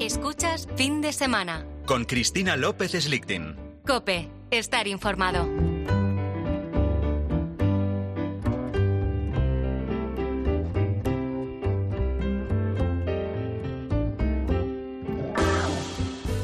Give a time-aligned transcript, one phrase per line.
[0.00, 1.66] Escuchas fin de semana.
[1.84, 3.56] Con Cristina López Slichting.
[3.84, 5.48] Cope, estar informado.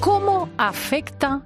[0.00, 1.42] ¿Cómo afecta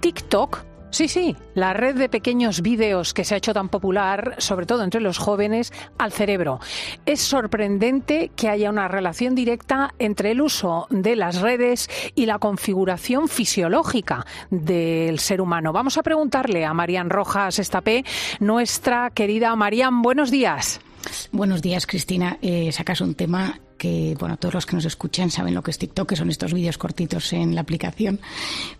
[0.00, 4.66] TikTok Sí, sí, la red de pequeños vídeos que se ha hecho tan popular, sobre
[4.66, 6.58] todo entre los jóvenes, al cerebro.
[7.06, 12.38] Es sorprendente que haya una relación directa entre el uso de las redes y la
[12.38, 15.72] configuración fisiológica del ser humano.
[15.72, 18.04] Vamos a preguntarle a Marían Rojas Estapé,
[18.40, 20.80] nuestra querida Marían, buenos días.
[21.30, 22.38] Buenos días, Cristina.
[22.42, 25.78] Eh, sacas un tema que, bueno, todos los que nos escuchan saben lo que es
[25.78, 28.20] TikTok, que son estos vídeos cortitos en la aplicación.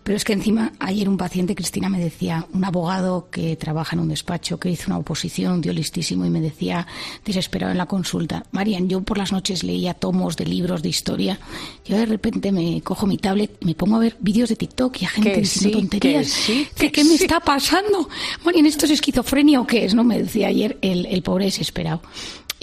[0.03, 4.01] Pero es que encima, ayer un paciente, Cristina, me decía, un abogado que trabaja en
[4.01, 6.85] un despacho, que hizo una oposición, dio listísimo, y me decía,
[7.25, 11.39] desesperado en la consulta, Marian, yo por las noches leía tomos de libros de historia,
[11.83, 15.05] yo de repente me cojo mi tablet, me pongo a ver vídeos de TikTok y
[15.05, 16.31] a gente diciendo tonterías.
[16.75, 18.07] ¿Qué, me está pasando?
[18.45, 19.95] Marian, ¿esto es esquizofrenia o qué es?
[19.95, 22.03] No me decía ayer el, el pobre desesperado.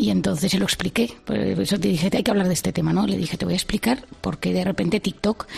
[0.01, 1.13] Y entonces se lo expliqué.
[1.25, 3.05] Por eso te dije, hay que hablar de este tema, ¿no?
[3.05, 5.49] Le dije, te voy a explicar por qué de repente TikTok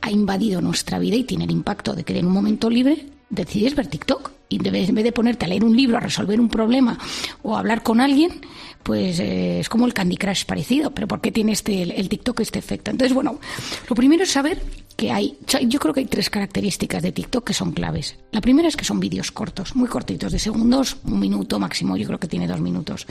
[0.00, 3.74] ha invadido nuestra vida y tiene el impacto de que en un momento libre decides
[3.74, 4.30] ver TikTok.
[4.50, 6.96] Y en vez de ponerte a leer un libro, a resolver un problema
[7.42, 8.40] o a hablar con alguien,
[8.84, 10.92] pues eh, es como el Candy Crush parecido.
[10.92, 12.92] Pero ¿por qué tiene este, el, TikTok este efecto?
[12.92, 13.40] Entonces, bueno,
[13.88, 14.62] lo primero es saber
[14.96, 18.16] que hay, yo creo que hay tres características de TikTok que son claves.
[18.30, 22.06] La primera es que son vídeos cortos, muy cortitos, de segundos, un minuto máximo, yo
[22.06, 23.04] creo que tiene dos minutos.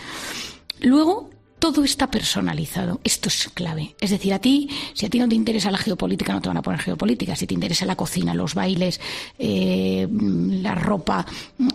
[0.81, 2.99] Luego, todo está personalizado.
[3.03, 3.95] Esto es clave.
[3.99, 6.57] Es decir, a ti, si a ti no te interesa la geopolítica, no te van
[6.57, 7.35] a poner geopolítica.
[7.35, 8.99] Si te interesa la cocina, los bailes,
[9.39, 11.25] eh, la ropa,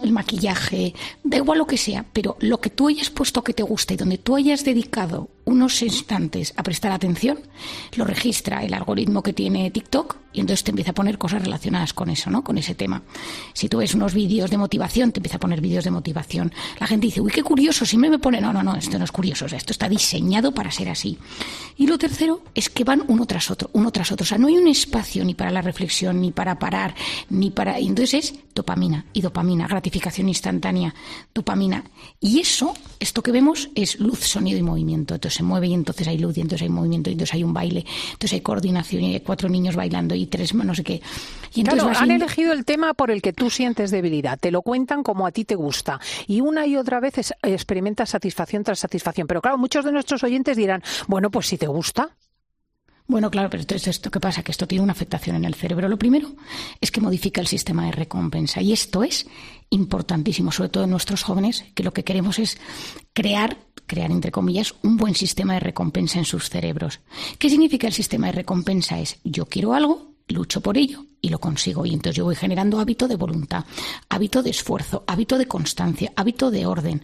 [0.03, 3.63] el maquillaje, da igual lo que sea, pero lo que tú hayas puesto que te
[3.63, 7.39] guste y donde tú hayas dedicado unos instantes a prestar atención,
[7.97, 11.93] lo registra el algoritmo que tiene TikTok y entonces te empieza a poner cosas relacionadas
[11.93, 12.43] con eso, ¿no?
[12.43, 13.03] Con ese tema.
[13.53, 16.53] Si tú ves unos vídeos de motivación, te empieza a poner vídeos de motivación.
[16.81, 19.13] La gente dice, uy, qué curioso, siempre me pone, no, no, no, esto no es
[19.13, 21.19] curioso, esto está diseñado para ser así.
[21.77, 24.25] Y lo tercero es que van uno tras otro, uno tras otro.
[24.25, 26.95] O sea, no hay un espacio ni para la reflexión, ni para parar,
[27.29, 27.79] ni para...
[27.79, 30.95] Y entonces es dopamina y dopamina, gratificación instantánea,
[31.35, 31.85] dopamina.
[32.21, 35.15] Y eso, esto que vemos, es luz, sonido y movimiento.
[35.15, 37.53] Entonces se mueve y entonces hay luz y entonces hay movimiento y entonces hay un
[37.53, 41.03] baile, entonces hay coordinación y hay cuatro niños bailando y tres, no sé qué.
[41.55, 45.03] Y entonces han elegido el tema por el que tú sientes debilidad, te lo cuentan
[45.03, 49.27] como a ti te gusta y una y otra vez experimentas satisfacción tras satisfacción.
[49.27, 52.17] Pero claro, muchos de nuestros oyentes dirán, bueno, pues si te gusta,
[53.07, 55.89] bueno, claro, pero entonces esto qué pasa, que esto tiene una afectación en el cerebro.
[55.89, 56.33] Lo primero
[56.81, 59.27] es que modifica el sistema de recompensa y esto es
[59.73, 62.59] importantísimo, sobre todo en nuestros jóvenes, que lo que queremos es
[63.13, 67.01] crear, crear entre comillas, un buen sistema de recompensa en sus cerebros.
[67.39, 69.01] ¿Qué significa el sistema de recompensa?
[69.01, 71.87] Es yo quiero algo, lucho por ello y lo consigo.
[71.87, 73.65] Y entonces yo voy generando hábito de voluntad,
[74.09, 77.03] hábito de esfuerzo, hábito de constancia, hábito de orden.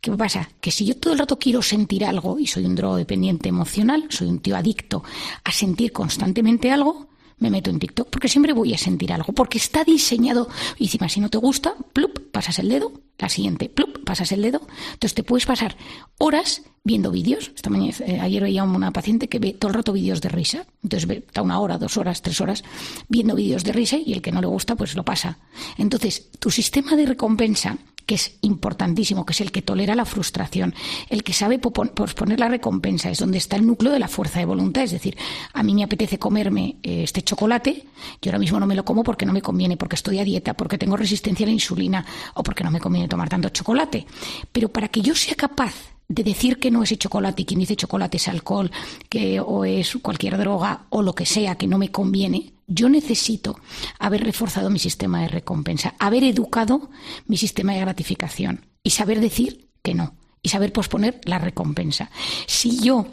[0.00, 0.48] ¿Qué pasa?
[0.60, 4.28] Que si yo todo el rato quiero sentir algo y soy un drogodependiente emocional, soy
[4.28, 5.04] un tío adicto
[5.44, 7.09] a sentir constantemente algo,
[7.40, 10.48] me meto en TikTok porque siempre voy a sentir algo, porque está diseñado.
[10.78, 14.42] Y encima, si no te gusta, plup, pasas el dedo, la siguiente, plup, pasas el
[14.42, 14.60] dedo.
[14.92, 15.76] Entonces te puedes pasar
[16.18, 17.50] horas viendo vídeos.
[17.54, 20.66] Esta mañana, eh, ayer veía una paciente que ve todo el rato vídeos de risa.
[20.82, 22.62] Entonces está una hora, dos horas, tres horas
[23.08, 25.38] viendo vídeos de risa y el que no le gusta, pues lo pasa.
[25.78, 27.78] Entonces, tu sistema de recompensa
[28.10, 30.74] que es importantísimo, que es el que tolera la frustración,
[31.10, 34.46] el que sabe posponer la recompensa, es donde está el núcleo de la fuerza de
[34.46, 34.82] voluntad.
[34.82, 35.16] Es decir,
[35.52, 37.84] a mí me apetece comerme eh, este chocolate,
[38.20, 40.54] yo ahora mismo no me lo como porque no me conviene, porque estoy a dieta,
[40.54, 42.04] porque tengo resistencia a la insulina
[42.34, 44.04] o porque no me conviene tomar tanto chocolate.
[44.50, 45.72] Pero para que yo sea capaz
[46.10, 48.70] de decir que no es chocolate y quien dice chocolate es alcohol
[49.08, 53.56] que, o es cualquier droga o lo que sea que no me conviene, yo necesito
[54.00, 56.90] haber reforzado mi sistema de recompensa, haber educado
[57.26, 62.10] mi sistema de gratificación y saber decir que no y saber posponer la recompensa.
[62.48, 63.06] Si yo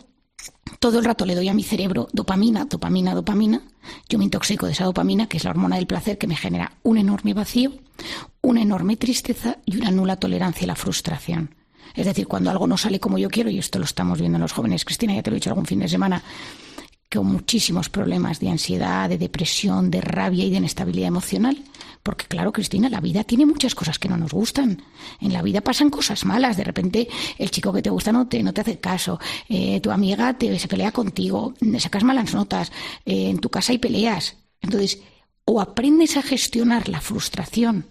[0.80, 3.62] todo el rato le doy a mi cerebro dopamina, dopamina, dopamina,
[4.10, 6.74] yo me intoxico de esa dopamina, que es la hormona del placer que me genera
[6.82, 7.74] un enorme vacío,
[8.42, 11.57] una enorme tristeza y una nula tolerancia a la frustración.
[11.96, 14.42] Es decir, cuando algo no sale como yo quiero, y esto lo estamos viendo en
[14.42, 16.22] los jóvenes, Cristina, ya te lo he dicho algún fin de semana,
[17.10, 21.58] con muchísimos problemas de ansiedad, de depresión, de rabia y de inestabilidad emocional.
[22.04, 24.82] Porque claro, Cristina, la vida tiene muchas cosas que no nos gustan.
[25.20, 26.58] En la vida pasan cosas malas.
[26.58, 27.08] De repente
[27.38, 29.20] el chico que te gusta no te, no te hace caso.
[29.50, 31.54] Eh, tu amiga te, se pelea contigo.
[31.80, 32.72] Sacas malas notas.
[33.06, 34.36] Eh, en tu casa hay peleas.
[34.62, 35.02] Entonces,
[35.46, 37.86] o aprendes a gestionar la frustración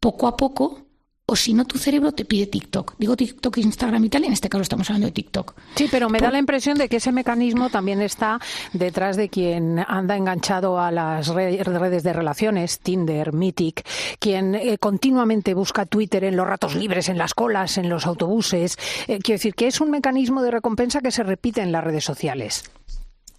[0.00, 0.85] poco a poco
[1.28, 2.94] o si no, tu cerebro te pide TikTok.
[2.98, 5.54] Digo TikTok, Instagram y tal, y en este caso estamos hablando de TikTok.
[5.74, 8.38] Sí, pero me da la impresión de que ese mecanismo también está
[8.72, 13.84] detrás de quien anda enganchado a las redes de relaciones, Tinder, Mythic,
[14.20, 18.78] quien eh, continuamente busca Twitter en los ratos libres, en las colas, en los autobuses.
[19.08, 22.04] Eh, quiero decir que es un mecanismo de recompensa que se repite en las redes
[22.04, 22.62] sociales.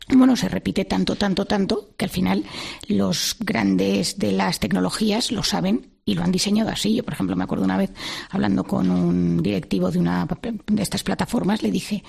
[0.10, 2.46] Bueno, se repite tanto, tanto, tanto que al final
[2.88, 6.96] los grandes de las tecnologías lo saben y lo han diseñado así.
[6.96, 7.92] Yo, por ejemplo, me acuerdo una vez
[8.30, 10.26] hablando con un directivo de una
[10.68, 12.04] de estas plataformas, le dije,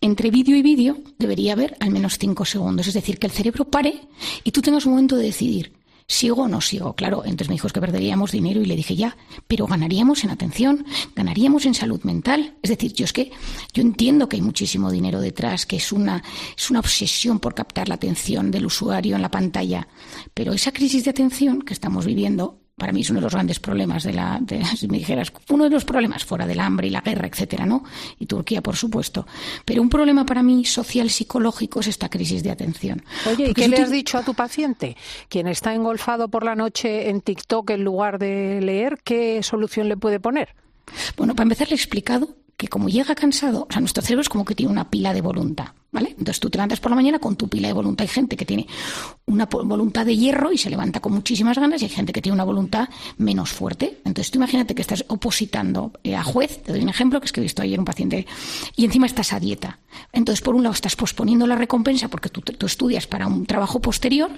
[0.00, 3.64] entre vídeo y vídeo debería haber al menos cinco segundos, es decir, que el cerebro
[3.64, 4.08] pare
[4.44, 5.81] y tú tengas un momento de decidir.
[6.06, 6.94] ¿Sigo o no sigo?
[6.94, 9.16] Claro, entonces me dijo que perderíamos dinero y le dije ya,
[9.46, 10.84] pero ganaríamos en atención,
[11.14, 12.56] ganaríamos en salud mental.
[12.62, 13.32] Es decir, yo es que
[13.72, 16.22] yo entiendo que hay muchísimo dinero detrás, que es una,
[16.56, 19.88] es una obsesión por captar la atención del usuario en la pantalla,
[20.34, 23.60] pero esa crisis de atención que estamos viviendo para mí es uno de los grandes
[23.60, 24.40] problemas de la,
[24.76, 27.84] si me dijeras, uno de los problemas fuera del hambre y la guerra, etcétera, ¿no?
[28.18, 29.26] Y Turquía, por supuesto.
[29.64, 33.04] Pero un problema para mí social, psicológico, es esta crisis de atención.
[33.30, 34.96] Oye, ¿y qué le has dicho a tu paciente?
[35.28, 39.96] Quien está engolfado por la noche en TikTok en lugar de leer, ¿qué solución le
[39.96, 40.54] puede poner?
[41.16, 44.28] Bueno, para empezar le he explicado que como llega cansado, o sea, nuestro cerebro es
[44.28, 45.68] como que tiene una pila de voluntad.
[45.92, 46.08] ¿Vale?
[46.08, 48.04] Entonces tú te levantas por la mañana con tu pila de voluntad.
[48.04, 48.66] Hay gente que tiene
[49.26, 52.34] una voluntad de hierro y se levanta con muchísimas ganas y hay gente que tiene
[52.34, 54.00] una voluntad menos fuerte.
[54.06, 57.32] Entonces tú imagínate que estás opositando eh, a juez, te doy un ejemplo que es
[57.32, 58.26] que he visto ayer un paciente,
[58.74, 59.80] y encima estás a dieta.
[60.14, 63.80] Entonces por un lado estás posponiendo la recompensa porque tú, tú estudias para un trabajo
[63.80, 64.30] posterior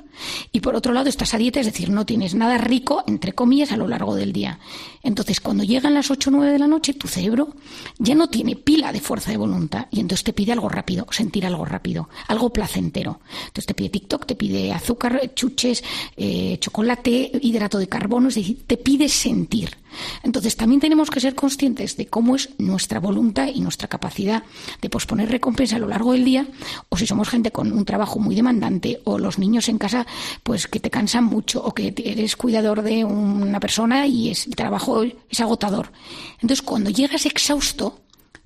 [0.51, 3.71] y por otro lado estás a dieta, es decir, no tienes nada rico, entre comillas,
[3.71, 4.59] a lo largo del día.
[5.05, 7.55] Entonces cuando llegan las 8 o 9 de la noche, tu cerebro
[7.99, 11.44] ya no tiene pila de fuerza de voluntad y entonces te pide algo rápido, sentir
[11.47, 13.21] algo rápido, algo placentero.
[13.47, 15.83] Entonces te pide TikTok, te pide azúcar, chuches,
[16.17, 19.77] eh, chocolate, hidrato de carbono, es decir, te pide sentir.
[20.23, 24.43] Entonces también tenemos que ser conscientes de cómo es nuestra voluntad y nuestra capacidad
[24.81, 26.47] de posponer recompensa a lo largo del día,
[26.89, 30.07] o si somos gente con un trabajo muy demandante, o los niños en casa,
[30.43, 34.57] pues que te cansan mucho, o que eres cuidador de una persona y es, el
[34.57, 35.93] trabajo es agotador.
[36.35, 38.01] Entonces cuando llegas exhausto,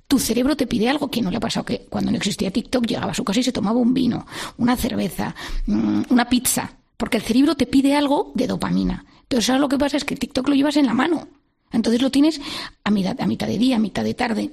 [0.09, 2.87] tu cerebro te pide algo que no le ha pasado, que cuando no existía TikTok
[2.87, 4.25] llegaba a su casa y se tomaba un vino,
[4.57, 5.35] una cerveza,
[5.67, 9.05] mm, una pizza, porque el cerebro te pide algo de dopamina.
[9.21, 11.27] Entonces, ahora lo que pasa es que TikTok lo llevas en la mano.
[11.71, 12.41] Entonces lo tienes
[12.83, 14.51] a mitad de día, a mitad de tarde.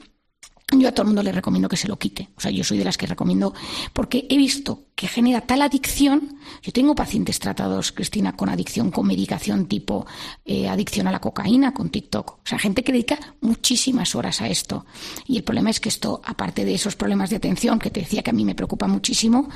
[0.73, 2.31] Yo a todo el mundo le recomiendo que se lo quite.
[2.37, 3.55] O sea, yo soy de las que recomiendo,
[3.93, 6.41] porque he visto que genera tal adicción.
[6.61, 10.07] Yo tengo pacientes tratados, Cristina, con adicción, con medicación tipo
[10.45, 12.31] eh, adicción a la cocaína, con TikTok.
[12.31, 14.87] O sea, gente que dedica muchísimas horas a esto.
[15.29, 18.25] Y el problema es que esto, aparte de esos problemas de atención, que te decía
[18.25, 19.49] que a mí me preocupa muchísimo,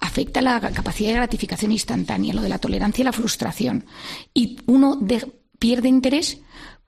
[0.00, 3.84] afecta la capacidad de gratificación instantánea, lo de la tolerancia y la frustración.
[4.34, 4.98] Y uno
[5.60, 6.38] pierde interés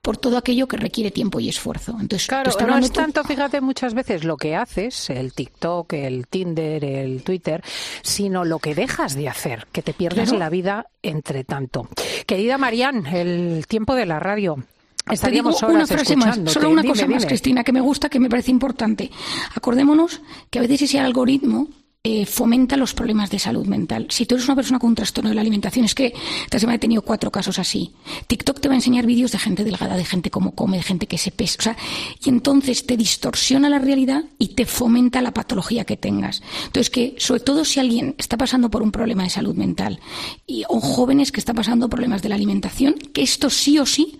[0.03, 1.93] por todo aquello que requiere tiempo y esfuerzo.
[1.93, 6.83] Entonces, claro, no es tanto, fíjate, muchas veces lo que haces, el TikTok, el Tinder,
[6.83, 7.63] el Twitter,
[8.01, 11.87] sino lo que dejas de hacer, que te pierdes la vida entre tanto.
[12.27, 14.57] Querida Marían, el tiempo de la radio.
[15.09, 18.29] Estaríamos horas una frase más, solo una cosa más, Cristina, que me gusta, que me
[18.29, 19.09] parece importante.
[19.55, 21.69] Acordémonos que a veces ese algoritmo
[22.05, 24.07] eh, fomenta los problemas de salud mental.
[24.09, 26.13] Si tú eres una persona con un trastorno de la alimentación, es que
[26.43, 27.93] esta semana he tenido cuatro casos así.
[28.27, 31.07] TikTok te va a enseñar vídeos de gente delgada, de gente como come, de gente
[31.07, 31.55] que se pesa.
[31.59, 31.77] O sea,
[32.21, 36.43] y entonces te distorsiona la realidad y te fomenta la patología que tengas.
[36.65, 40.01] Entonces, que sobre todo si alguien está pasando por un problema de salud mental
[40.45, 44.19] y, o jóvenes que están pasando problemas de la alimentación, que esto sí o sí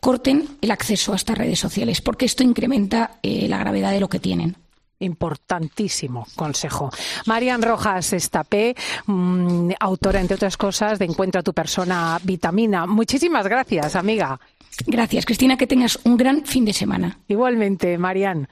[0.00, 4.10] corten el acceso a estas redes sociales, porque esto incrementa eh, la gravedad de lo
[4.10, 4.58] que tienen
[5.02, 6.90] importantísimo consejo.
[7.26, 8.74] Marian Rojas Estapé,
[9.06, 12.86] mm, autora, entre otras cosas, de Encuentra tu persona vitamina.
[12.86, 14.40] Muchísimas gracias, amiga.
[14.86, 17.18] Gracias, Cristina, que tengas un gran fin de semana.
[17.28, 18.48] Igualmente, Marian.